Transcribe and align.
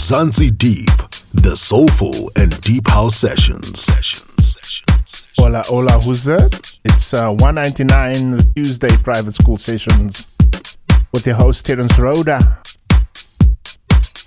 Mzansi 0.00 0.56
Deep, 0.56 0.96
the 1.34 1.54
soulful 1.54 2.32
and 2.34 2.58
deep 2.62 2.88
house 2.88 3.14
sessions. 3.14 3.80
Sessions. 3.80 4.56
Sessions. 4.58 5.34
Hola, 5.36 5.62
hola, 5.66 6.00
who's 6.00 6.24
that? 6.24 6.78
It's 6.86 7.12
uh, 7.12 7.30
199 7.34 8.40
Tuesday 8.54 8.96
private 9.04 9.34
school 9.34 9.58
sessions 9.58 10.34
with 11.12 11.26
your 11.26 11.36
host 11.36 11.66
Terence 11.66 11.96
Rhoda. 11.98 12.38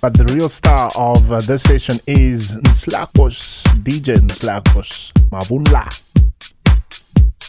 But 0.00 0.14
the 0.14 0.24
real 0.32 0.48
star 0.48 0.90
of 0.94 1.30
uh, 1.30 1.40
this 1.40 1.64
session 1.64 1.98
is 2.06 2.54
Nslakos, 2.54 3.64
DJ 3.82 4.18
Nslakos 4.18 5.12
Mavunla. 5.28 5.90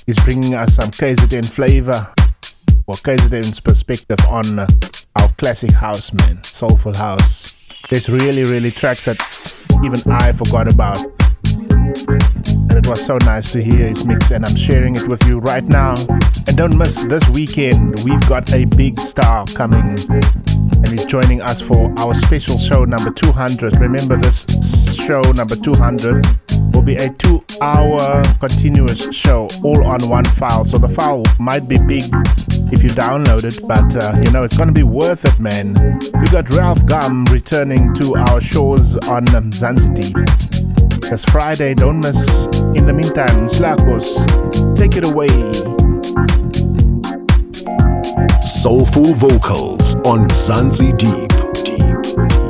He's 0.07 0.19
bringing 0.25 0.55
us 0.55 0.75
some 0.75 0.89
KZN 0.89 1.47
flavor 1.47 2.11
or 2.87 2.95
KZN's 2.95 3.59
perspective 3.59 4.19
on 4.27 4.59
uh, 4.59 4.67
our 5.15 5.31
classic 5.33 5.71
house, 5.71 6.11
man, 6.11 6.43
soulful 6.43 6.95
house. 6.97 7.54
There's 7.89 8.09
really, 8.09 8.43
really 8.43 8.71
tracks 8.71 9.05
that 9.05 9.17
even 9.83 10.02
I 10.12 10.34
forgot 10.34 10.71
about. 10.71 10.98
And 11.55 12.73
it 12.73 12.88
was 12.88 13.04
so 13.04 13.18
nice 13.20 13.52
to 13.52 13.64
hear 13.64 13.88
his 13.88 14.05
mix, 14.05 14.32
and 14.32 14.45
I'm 14.45 14.55
sharing 14.55 14.95
it 14.95 15.08
with 15.08 15.26
you 15.27 15.40
right 15.40 15.64
now. 15.64 15.95
And 16.48 16.58
don't 16.58 16.78
miss 16.78 17.04
this 17.04 17.28
weekend, 17.30 18.04
we've 18.04 18.28
got 18.28 18.54
a 18.54 18.66
big 18.66 19.00
star 19.00 19.45
coming, 19.48 19.98
and 20.09 20.88
he's 20.88 21.05
joining 21.05 21.41
us 21.41 21.62
for 21.62 21.94
our 22.00 22.14
special 22.14 22.58
show 22.58 22.86
number 22.86 23.12
200. 23.12 23.78
Remember, 23.80 24.18
this 24.18 24.45
show 24.95 25.22
number 25.34 25.55
200 25.55 26.26
will 26.73 26.81
be 26.81 26.95
a 26.95 27.09
two 27.09 27.44
hour 27.62 28.23
continuous 28.40 29.14
show, 29.16 29.48
all 29.64 29.86
on 29.86 30.08
one 30.09 30.26
file. 30.26 30.66
So 30.66 30.78
the 30.78 30.90
file 30.90 31.23
might 31.40 31.67
be 31.67 31.78
big 31.78 32.03
if 32.73 32.84
you 32.84 32.90
download 32.90 33.44
it, 33.45 33.59
but 33.67 33.95
uh, 33.95 34.20
you 34.22 34.31
know, 34.31 34.44
it's 34.44 34.58
gonna 34.58 34.72
be 34.72 34.84
worth 34.84 35.26
it, 35.26 35.40
man. 35.40 35.73
We 36.20 36.28
got 36.28 36.50
Ralf 36.50 36.86
GUM 36.86 37.26
returning 37.26 37.94
to 37.95 38.16
our 38.16 38.42
shores 38.42 38.98
on 38.98 39.34
um, 39.36 39.52
Zanzibar. 39.52 40.26
This 41.09 41.23
Friday, 41.23 41.76
don't 41.76 42.00
miss. 42.00 42.48
In 42.75 42.86
the 42.88 42.94
meantime, 42.94 43.48
Slakos, 43.48 44.25
take 44.75 44.98
it 44.98 45.06
away. 45.06 45.28
Soulful 48.45 49.14
vocals 49.14 49.95
on 50.06 50.28
Mzansi 50.28 50.97
Deep. 50.97 51.30
Deep. 51.64 52.44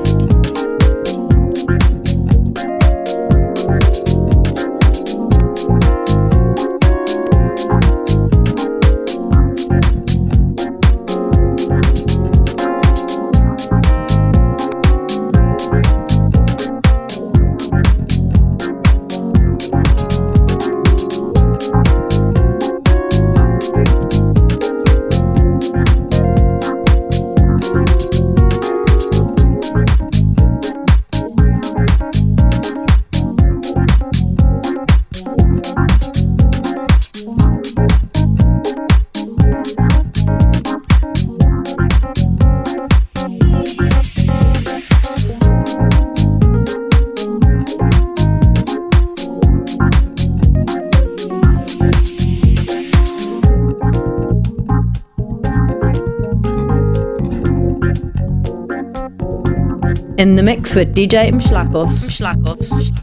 In 60.17 60.33
the 60.33 60.43
mix 60.43 60.75
with 60.75 60.95
DJ 60.95 61.29
Mshlakos. 61.29 62.94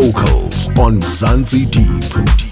Vocals 0.00 0.68
on 0.78 1.00
Mzansi 1.00 1.66
Deep. 1.66 2.47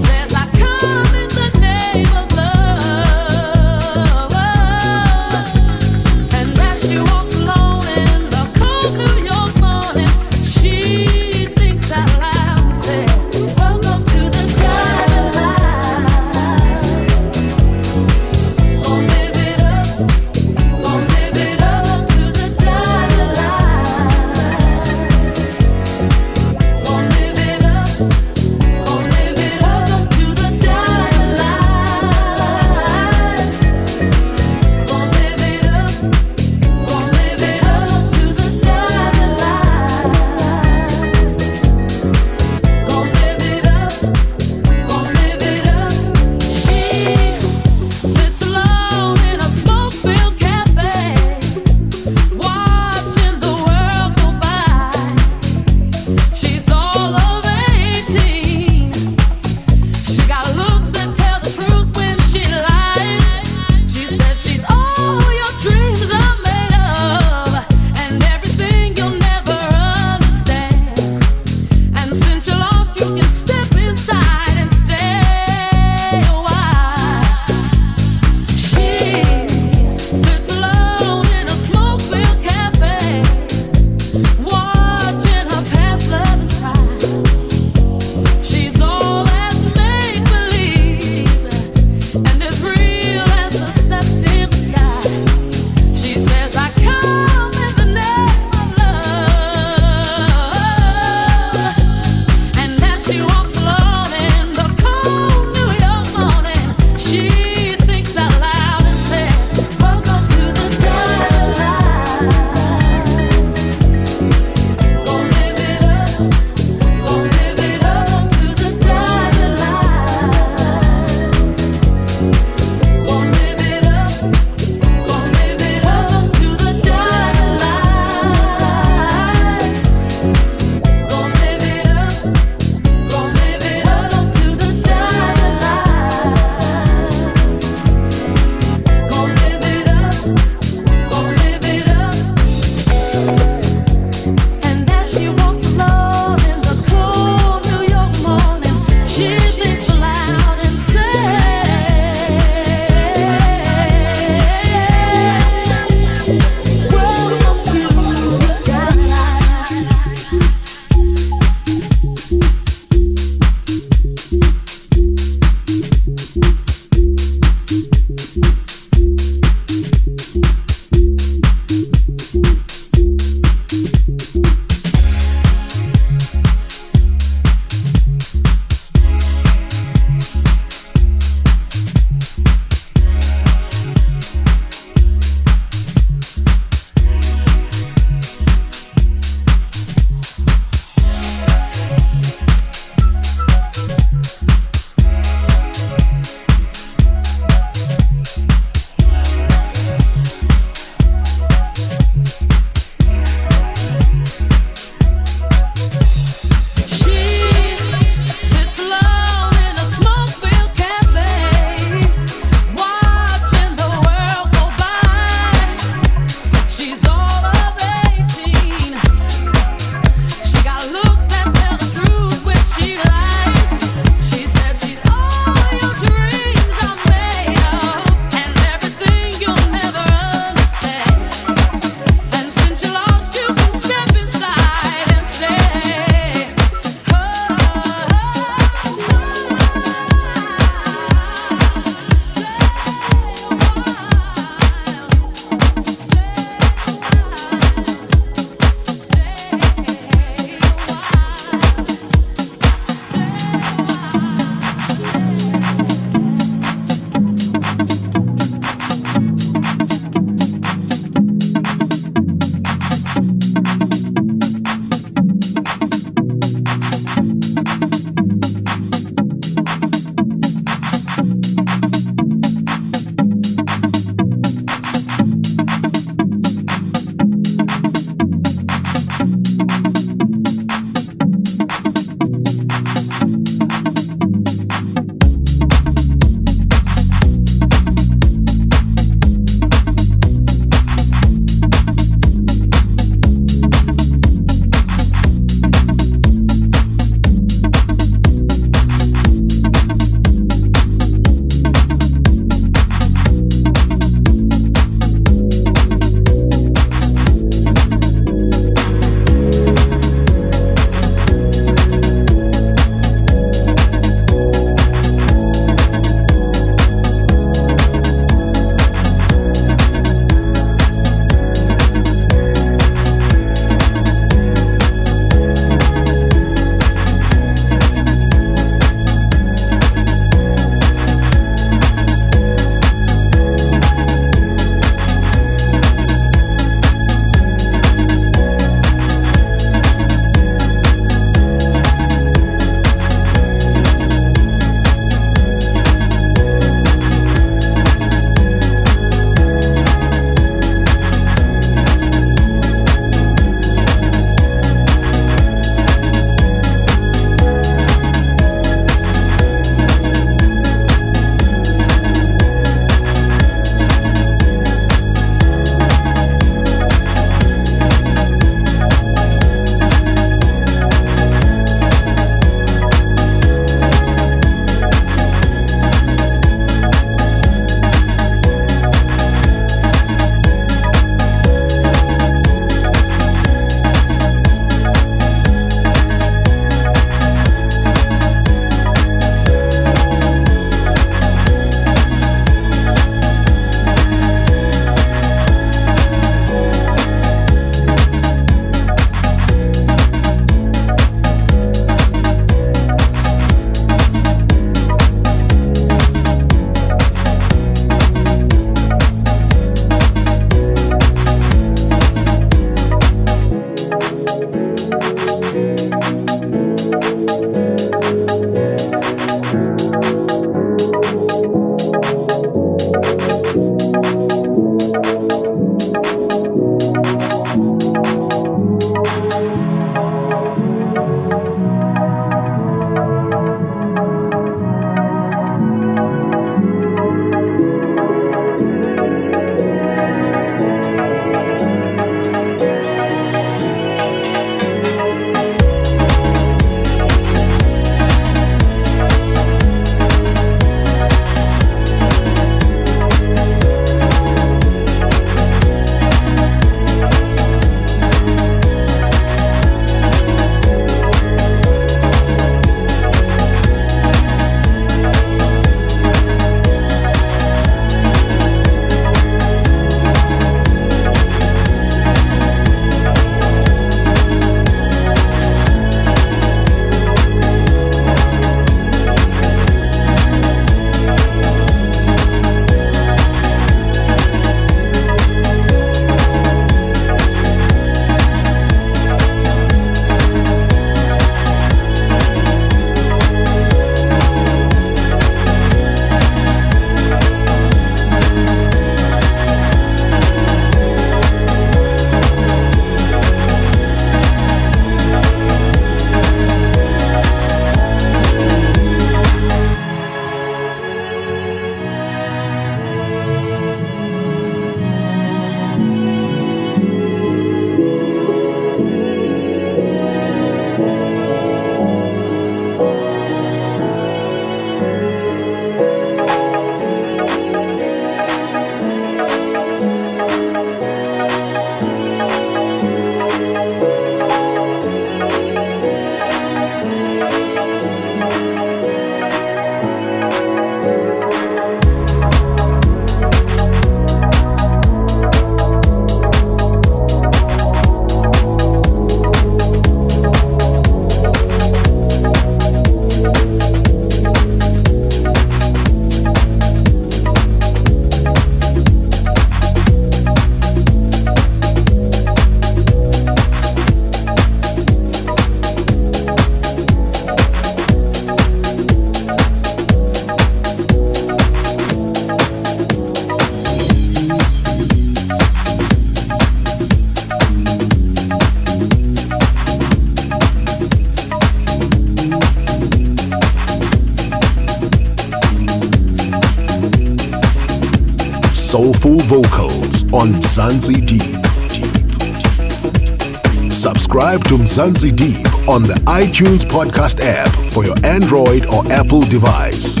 iTunes 596.18 596.64
podcast 596.64 597.20
app 597.22 597.48
for 597.70 597.84
your 597.84 597.94
Android 598.04 598.66
or 598.66 598.84
Apple 598.90 599.22
device. 599.22 600.00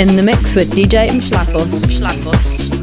In 0.00 0.16
the 0.16 0.22
mix 0.24 0.54
with 0.54 0.70
DJ 0.70 1.10
Mschlagos. 1.10 2.73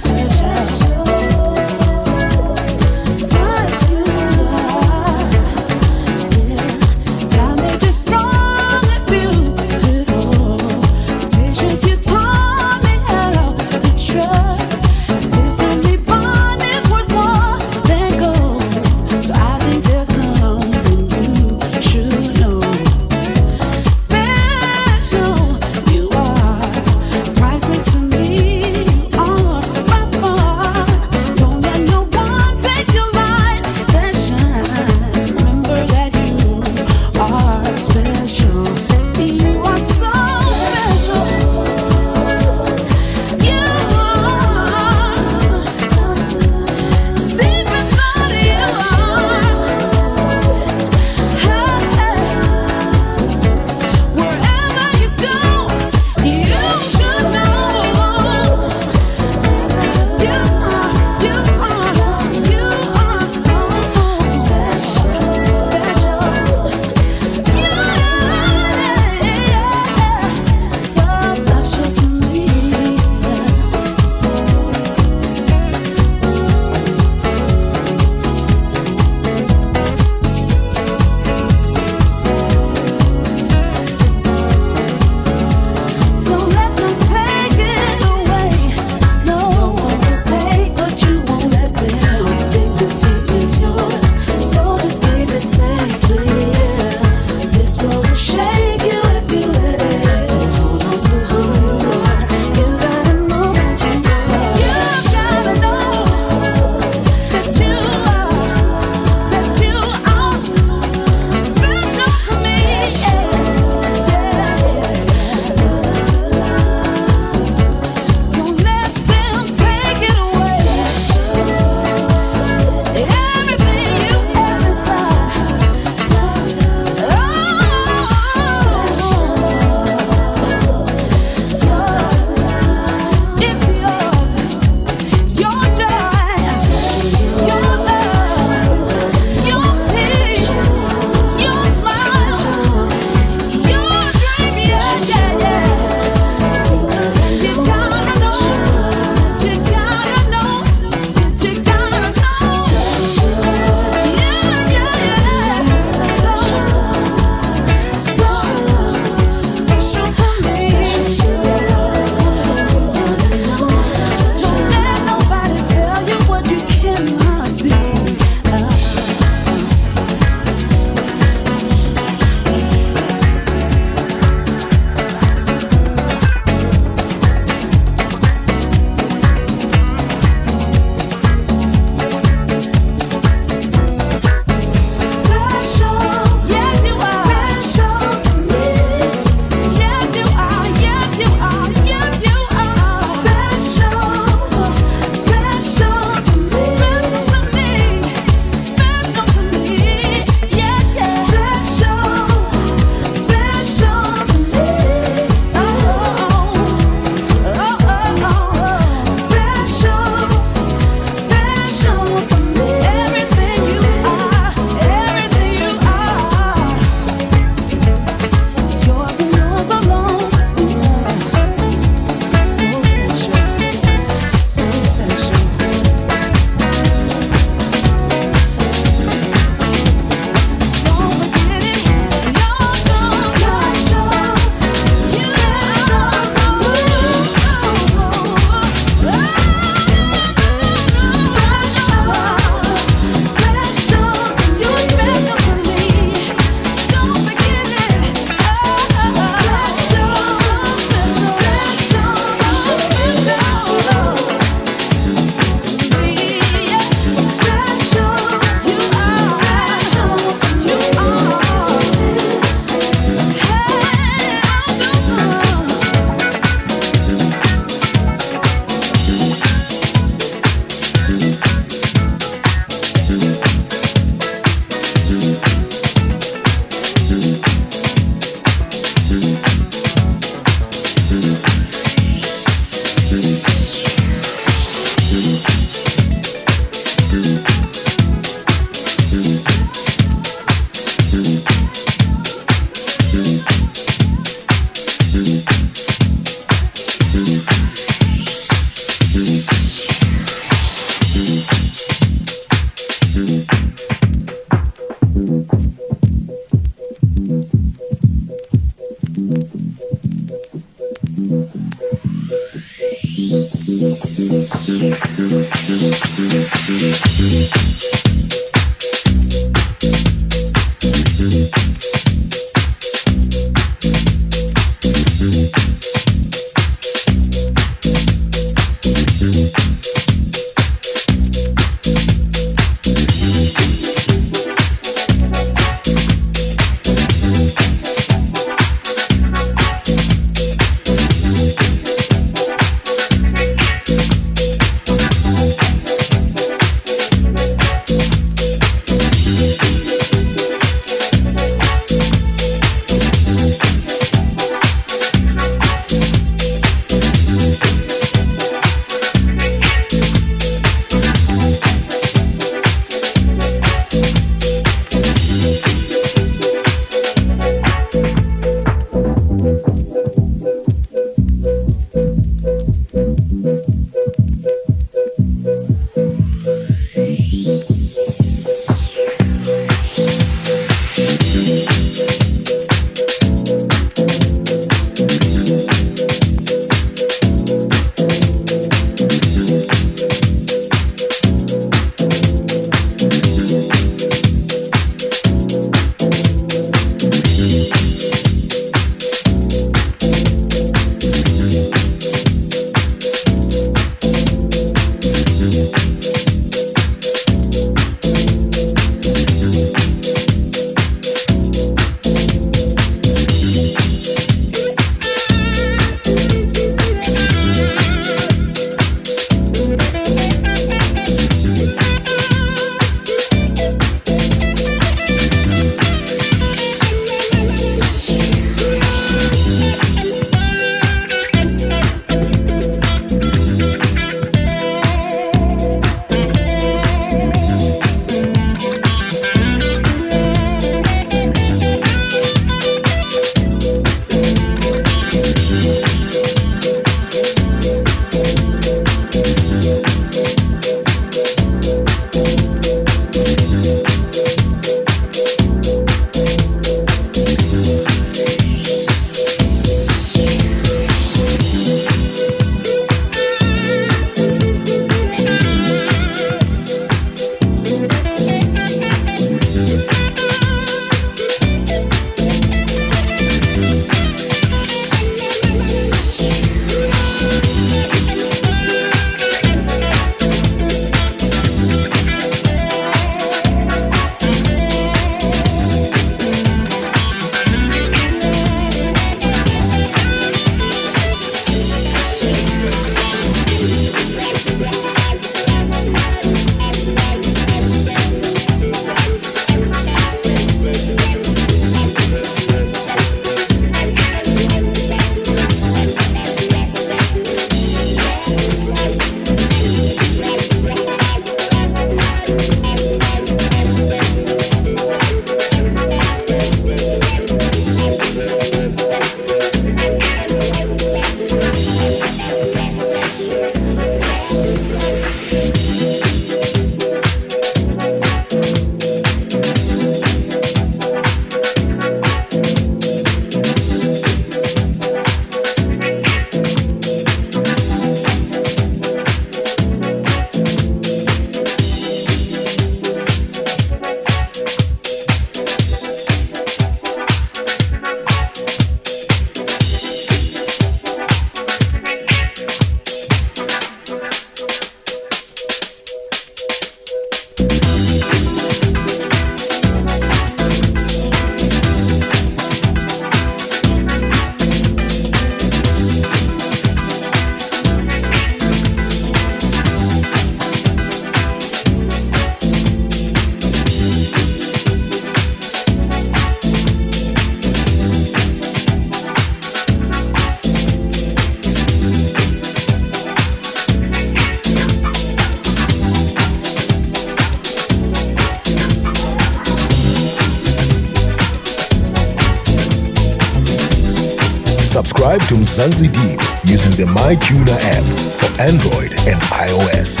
To 595.60 595.66
Deep 595.68 596.18
using 596.42 596.72
the 596.72 596.86
MyTuner 596.90 597.54
app 597.76 597.84
for 598.16 598.30
Android 598.40 598.92
and 599.06 599.20
iOS. 599.28 600.00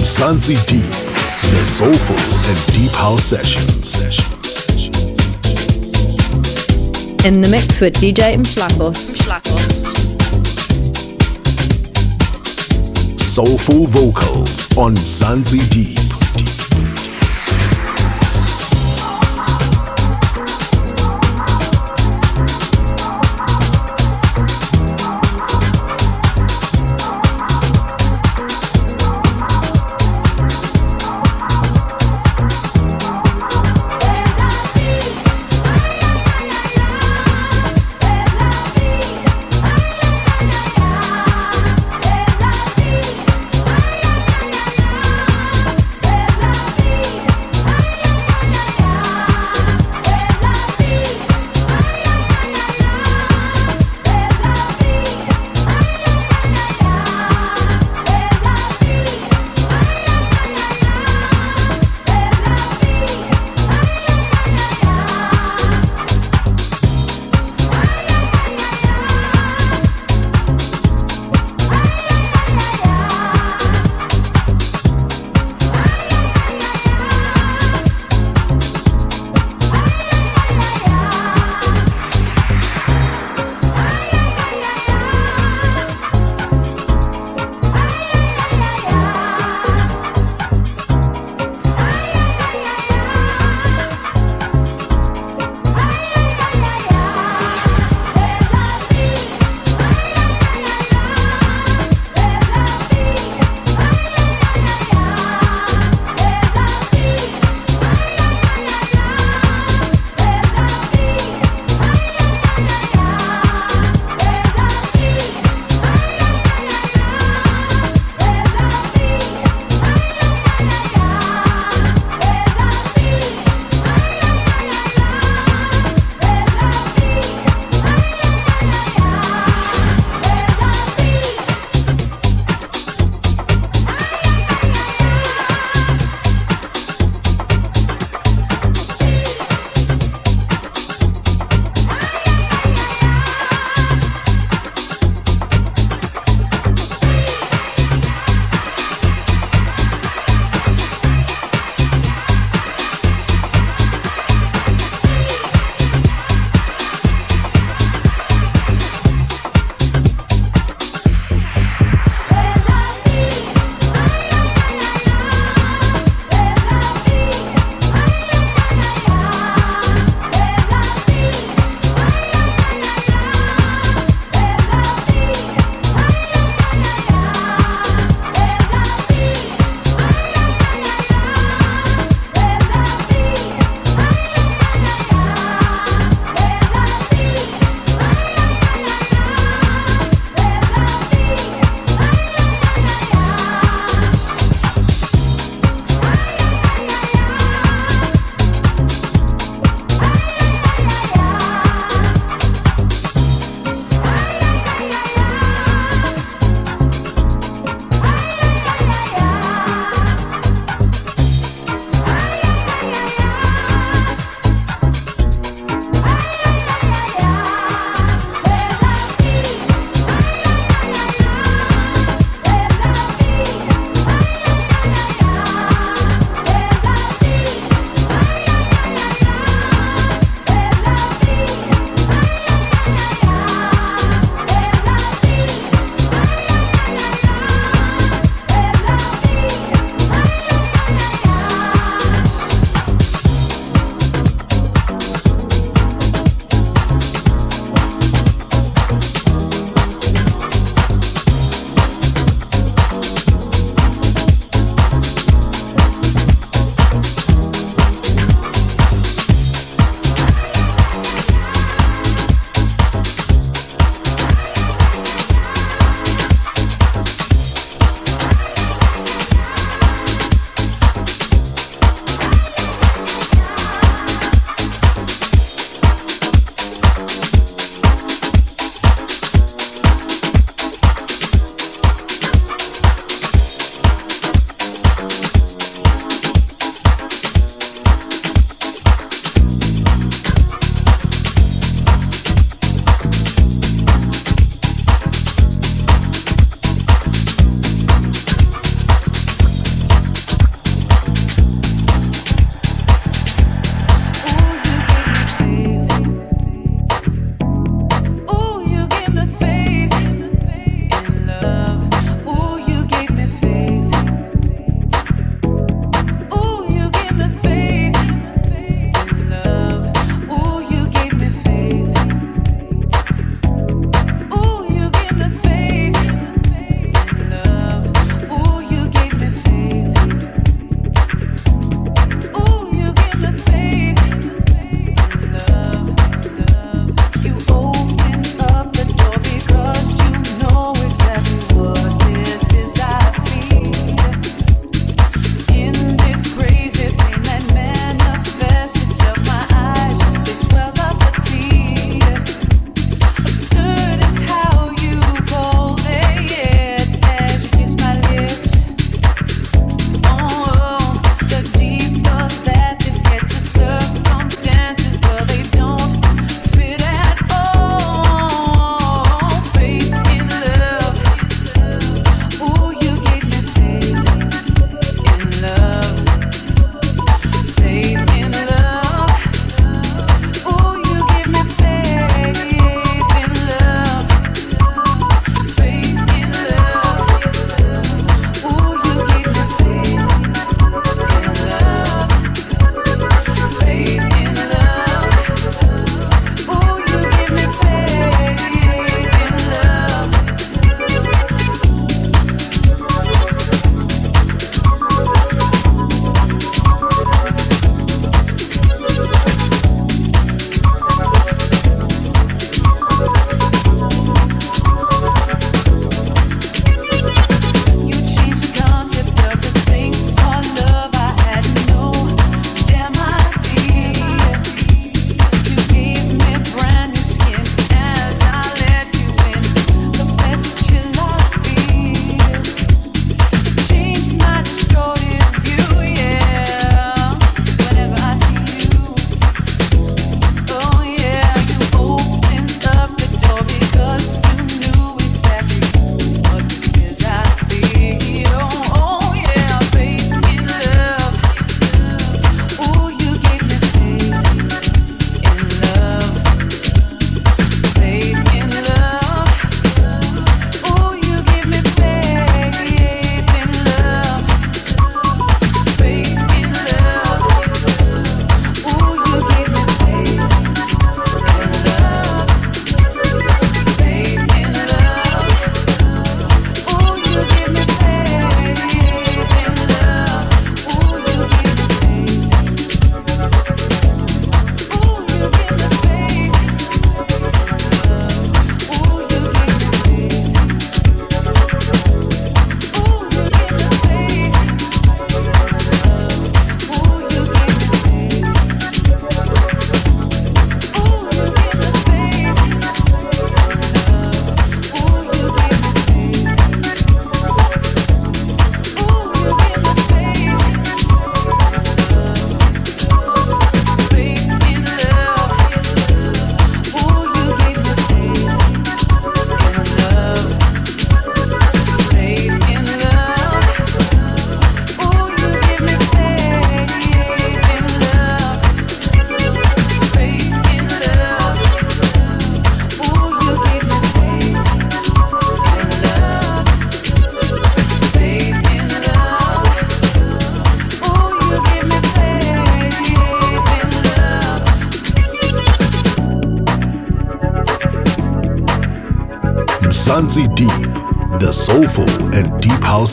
Mzansi 0.00 0.54
Deep, 0.68 0.94
the 1.50 1.64
soulful 1.64 2.16
and 2.16 2.58
deep 2.72 2.92
house 2.92 3.24
sessions. 3.24 3.98
In 7.26 7.40
the 7.40 7.48
mix 7.48 7.80
with 7.80 7.94
DJ 7.94 8.36
Mshlakos. 8.36 9.16
Mshlakos. 9.16 9.84
soulful 13.18 13.88
vocals 13.88 14.68
on 14.78 14.94
Mzansi 14.94 15.68
Deep. 15.70 16.03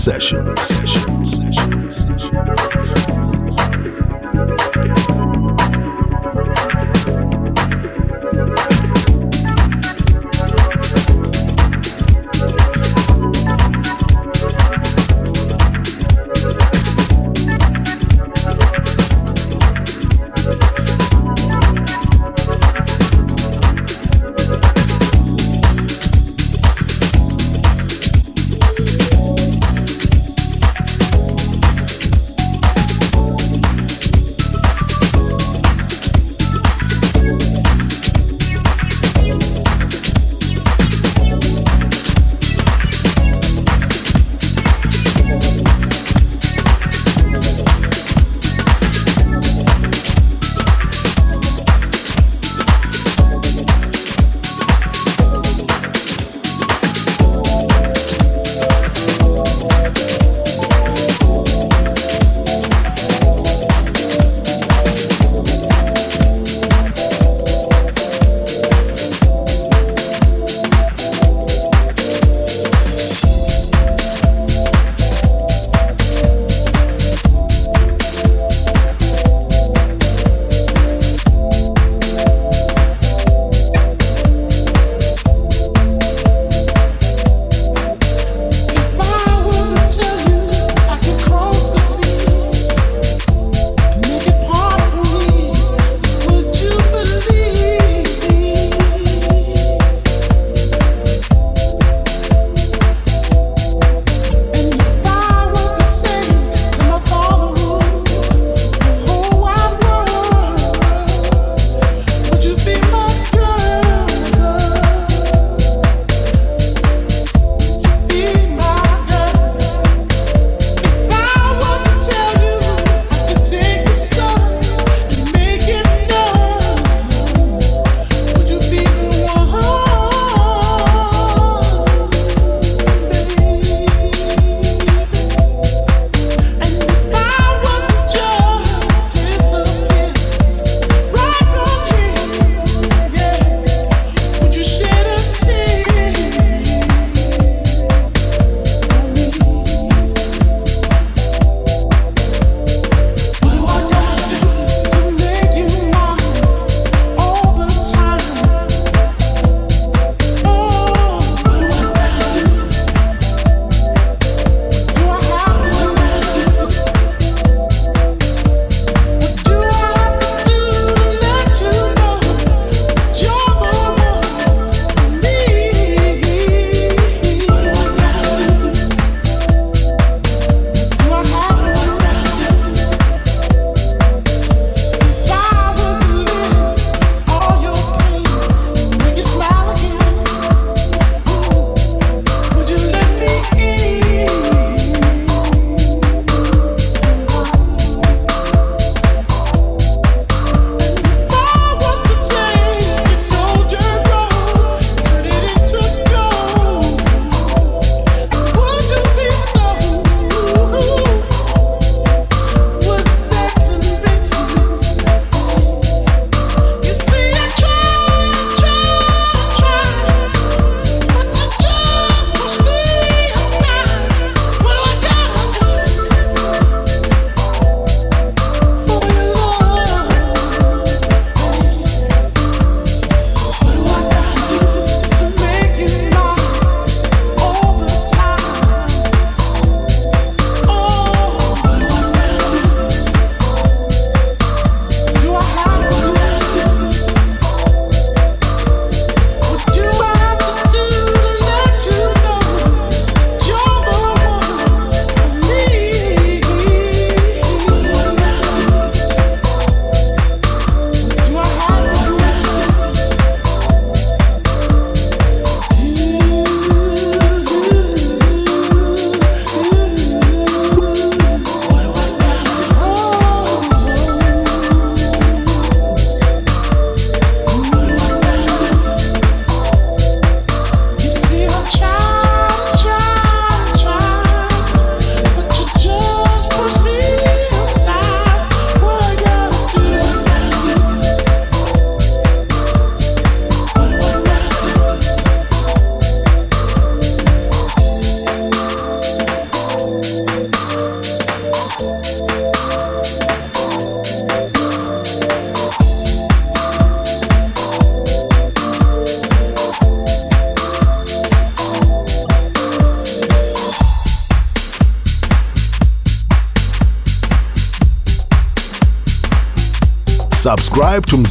Session, 0.01 0.57
session, 0.57 1.23
session, 1.23 1.91
session. 1.91 2.40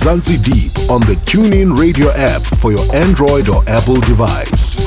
Mzansi 0.00 0.42
Deep 0.42 0.90
on 0.90 1.02
the 1.02 1.12
TuneIn 1.28 1.76
Radio 1.76 2.10
app 2.12 2.40
for 2.56 2.72
your 2.72 2.96
Android 2.96 3.50
or 3.50 3.62
Apple 3.68 4.00
device. 4.00 4.80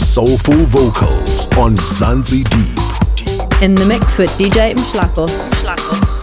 Soulful 0.00 0.64
vocals 0.64 1.46
on 1.58 1.76
Mzansi 1.76 2.44
Deep. 2.48 3.62
In 3.62 3.74
the 3.74 3.84
mix 3.86 4.16
with 4.16 4.30
DJ 4.38 4.74
Mshlakos. 4.74 5.52
Mshlakos. 5.52 6.17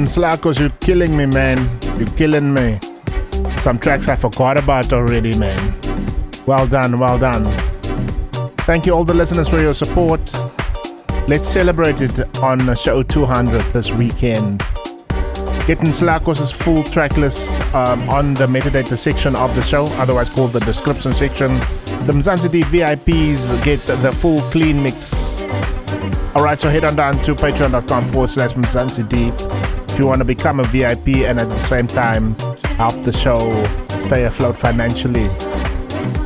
And 0.00 0.08
Slakos, 0.08 0.58
you're 0.58 0.70
killing 0.80 1.14
me, 1.14 1.26
man. 1.26 1.58
You're 1.98 2.16
killing 2.16 2.54
me. 2.54 2.78
Some 3.58 3.78
tracks 3.78 4.08
I 4.08 4.16
forgot 4.16 4.56
about 4.56 4.94
already, 4.94 5.38
man. 5.38 5.58
Well 6.46 6.66
done, 6.66 6.98
well 6.98 7.18
done. 7.18 7.44
Thank 8.64 8.86
you 8.86 8.94
all 8.94 9.04
the 9.04 9.12
listeners 9.12 9.48
for 9.48 9.60
your 9.60 9.74
support. 9.74 10.20
Let's 11.28 11.46
celebrate 11.48 12.00
it 12.00 12.18
on 12.42 12.74
show 12.76 13.02
200 13.02 13.60
this 13.74 13.92
weekend. 13.92 14.60
Getting 15.66 15.92
Slakos' 15.92 16.50
full 16.50 16.82
track 16.82 17.18
list 17.18 17.54
um, 17.74 18.08
on 18.08 18.32
the 18.32 18.46
metadata 18.46 18.96
section 18.96 19.36
of 19.36 19.54
the 19.54 19.60
show, 19.60 19.84
otherwise 19.98 20.30
called 20.30 20.52
the 20.54 20.60
description 20.60 21.12
section. 21.12 21.58
The 22.06 22.14
Mzansi 22.14 22.50
D 22.50 22.62
VIPs 22.62 23.62
get 23.62 23.80
the 23.80 24.12
full 24.12 24.38
clean 24.50 24.82
mix 24.82 25.36
Alright, 26.36 26.60
so 26.60 26.70
head 26.70 26.84
on 26.84 26.94
down 26.94 27.14
to 27.22 27.34
patreon.com 27.34 28.08
forward 28.10 28.30
slash 28.30 28.52
Mzansi 28.52 29.08
Deep 29.08 29.34
you 30.00 30.06
want 30.06 30.18
to 30.18 30.24
become 30.24 30.60
a 30.60 30.64
VIP 30.64 31.08
and 31.28 31.38
at 31.38 31.48
the 31.48 31.58
same 31.58 31.86
time 31.86 32.34
help 32.78 32.94
the 33.02 33.12
show 33.12 33.38
stay 34.00 34.24
afloat 34.24 34.56
financially. 34.56 35.28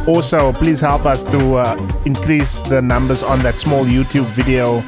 Also, 0.06 0.52
please 0.52 0.80
help 0.80 1.04
us 1.06 1.24
to 1.24 1.54
uh, 1.56 1.74
increase 2.06 2.62
the 2.62 2.80
numbers 2.80 3.24
on 3.24 3.40
that 3.40 3.58
small 3.58 3.84
YouTube 3.84 4.26
video 4.26 4.80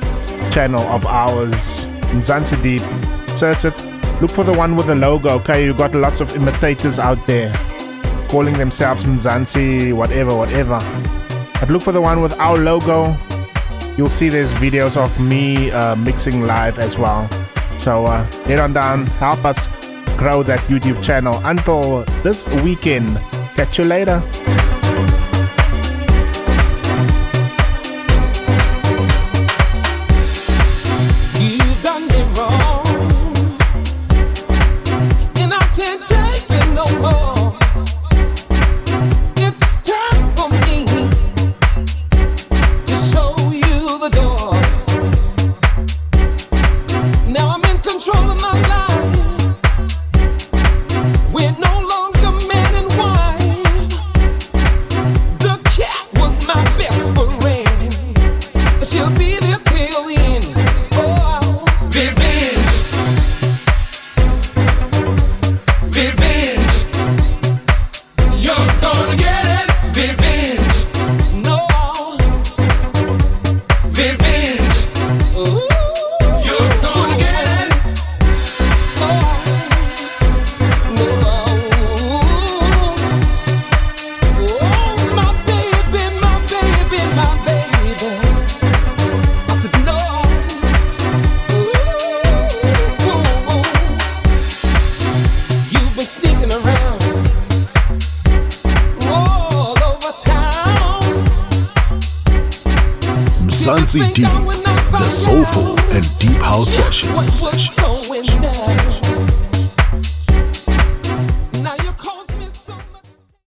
channel 0.51 0.80
of 0.82 1.05
ours, 1.07 1.89
Mzansi 2.14 2.62
Deep. 2.62 2.82
Search 3.30 3.64
it. 3.64 3.76
Look 4.22 4.30
for 4.30 4.45
the 4.45 4.53
one 4.53 4.76
with 4.76 4.87
the 4.87 4.95
logo, 4.95 5.30
okay? 5.41 5.64
You 5.64 5.74
got 5.74 5.93
lots 5.93 6.20
of 6.20 6.37
imitators 6.37 7.01
out 7.01 7.18
there 7.26 7.53
calling 8.28 8.55
themselves 8.55 9.03
Mzansi, 9.03 9.93
whatever, 9.93 10.37
whatever. 10.37 10.78
But 11.59 11.70
look 11.70 11.82
for 11.82 11.93
the 11.93 12.01
one 12.01 12.20
with 12.20 12.39
our 12.39 12.57
logo 12.57 13.16
you'll 13.97 14.09
see 14.09 14.28
there's 14.28 14.53
videos 14.53 14.97
of 14.97 15.18
me 15.18 15.70
uh, 15.70 15.97
mixing 15.97 16.47
live 16.47 16.78
as 16.78 16.99
well. 16.99 17.26
So 17.79 18.05
uh, 18.07 18.24
head 18.45 18.59
on 18.59 18.72
down, 18.72 19.07
help 19.18 19.45
us 19.45 19.68
grow 20.16 20.43
that 20.43 20.61
YouTube 20.68 21.03
channel 21.03 21.41
until 21.45 22.05
this 22.22 22.49
weekend. 22.62 23.09
Catch 23.55 23.79
you 23.79 23.85
later. 23.85 24.22